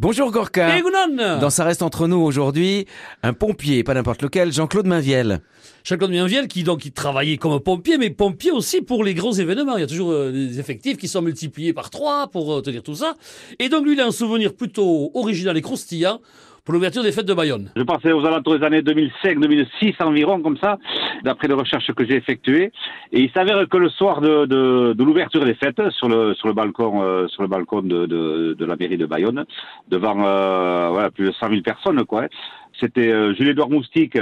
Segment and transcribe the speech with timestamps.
[0.00, 0.80] Bonjour Gorka.
[1.40, 2.84] Dans Ça reste entre nous aujourd'hui,
[3.22, 5.40] un pompier, pas n'importe lequel, Jean-Claude Mainviel.
[5.84, 9.76] Jean-Claude Mienviel qui donc il travaillait comme pompier, mais pompier aussi pour les gros événements.
[9.76, 12.82] Il y a toujours euh, des effectifs qui sont multipliés par trois pour euh, tenir
[12.82, 13.14] tout ça.
[13.60, 16.20] Et donc lui, il a un souvenir plutôt original et croustillant
[16.64, 17.70] pour l'ouverture des fêtes de Bayonne.
[17.76, 20.78] Je pensais aux alentours des années 2005-2006 environ, comme ça,
[21.22, 22.72] d'après les recherches que j'ai effectuées.
[23.12, 26.48] Et il s'avère que le soir de, de, de l'ouverture des fêtes, sur le, sur
[26.48, 29.44] le balcon, euh, sur le balcon de, de, la mairie de Bayonne,
[29.88, 32.22] devant euh, voilà, plus de 100 000 personnes, quoi.
[32.24, 32.28] hein.
[32.80, 34.18] C'était euh, Jules-Édouard Moustique.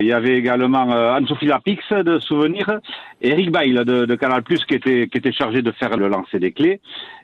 [0.00, 4.42] Il y avait également euh, Anne-Sophie Lapix de Souvenirs, et Eric Bail de, de Canal
[4.42, 6.80] Plus qui était, chargé de faire le lancer des clés.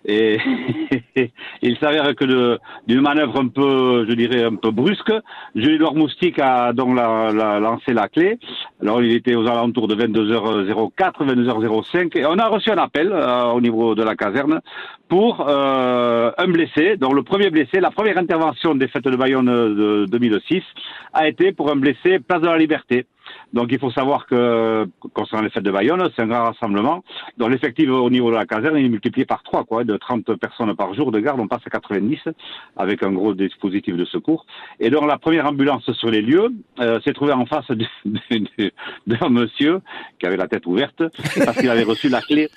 [0.06, 0.38] Et
[1.62, 5.12] il s'avère que d'une manœuvre un peu, je dirais, un peu brusque,
[5.54, 8.38] Jules-Édouard Moustique a donc la, la- lancé la clé.
[8.80, 13.44] Alors il était aux alentours de 22h04, 22h05, et on a reçu un appel euh,
[13.52, 14.60] au niveau de la caserne
[15.08, 16.96] pour euh, un blessé.
[16.96, 20.62] Donc le premier blessé, la première intervention des fêtes de Bayonne de 2006
[21.12, 23.04] a été pour un blessé place de la Liberté.
[23.52, 27.02] Donc il faut savoir que concernant les fêtes de Bayonne, c'est un grand rassemblement.
[27.38, 30.74] Donc l'effectif au niveau de la caserne est multiplié par trois, quoi, de 30 personnes
[30.74, 32.18] par jour de garde, on passe à 90
[32.76, 34.46] avec un gros dispositif de secours.
[34.78, 36.48] Et donc la première ambulance sur les lieux
[36.80, 37.66] euh, s'est trouvée en face
[39.06, 39.80] d'un monsieur
[40.18, 41.02] qui avait la tête ouverte
[41.44, 42.48] parce qu'il avait reçu la clé.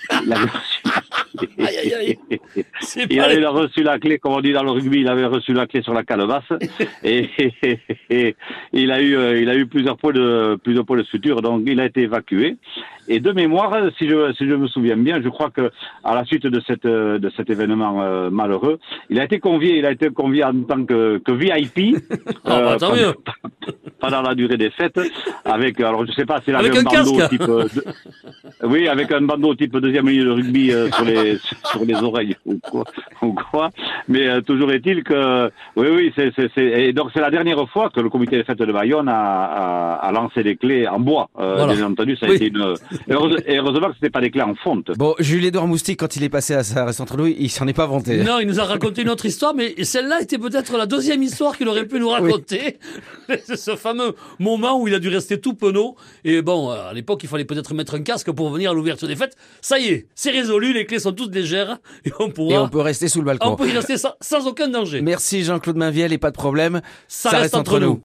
[1.60, 2.64] Aïe, aïe, aïe.
[2.82, 5.26] C'est Il avait les- reçu la clé, comme on dit dans le rugby, il avait
[5.26, 6.44] reçu la clé sur la calebasse
[7.04, 7.30] et,
[8.10, 8.36] et
[8.74, 11.64] il a eu, euh, il a eu plusieurs points de, plusieurs points de suture, donc
[11.66, 12.58] il a été évacué.
[13.10, 15.72] Et de mémoire, si je, si je me souviens bien, je crois que
[16.04, 19.78] à la suite de cette, euh, de cet événement euh, malheureux, il a été convié,
[19.78, 21.98] il a été convié en tant que, que VIP
[22.46, 23.14] Ah, bah, tant pendant, mieux.
[24.00, 25.00] pendant la durée des fêtes,
[25.44, 27.30] avec, alors je sais pas, s'il avait Avec un bandeau casque.
[27.32, 31.38] type, de- oui, avec un bandeau type deuxième ligne de rugby euh, sur les
[31.72, 32.84] sur les oreilles ou quoi,
[33.22, 33.70] ou quoi.
[34.08, 37.68] Mais euh, toujours est-il que oui, oui, c'est c'est c'est et donc c'est la dernière
[37.70, 41.00] fois que le comité des fêtes de Bayonne a, a, a lancé des clés en
[41.00, 41.30] bois.
[41.40, 41.74] Euh, Voilà.
[41.76, 42.36] Bien entendu, ça a Oui.
[42.36, 42.76] été une
[43.08, 44.92] et heureuse- et heureusement que c'était pas des clés en fonte.
[44.98, 47.86] Bon, Jules-Édouard Moustique, quand il est passé à reste entre nous, il s'en est pas
[47.88, 48.18] vanté.
[48.24, 51.58] Non, il nous a raconté une autre histoire, mais celle-là était peut-être la deuxième histoire
[51.58, 52.78] qu'il aurait pu nous raconter.
[53.46, 55.96] C'est ce fameux moment où il a dû rester tout penaud.
[56.26, 59.16] Et bon, à l'époque, il fallait peut-être mettre un casque pour venir à l'ouverture des
[59.16, 59.36] fêtes.
[59.62, 62.70] Ça y est, c'est résolu, les clés sont toutes légères et on pourra, Et on
[62.70, 63.50] peut rester sous le balcon.
[63.50, 65.02] on peut y rester sans, sans aucun danger.
[65.02, 66.82] Merci Jean-Claude Mainviel et pas de problème.
[67.08, 68.02] Ça reste entre nous.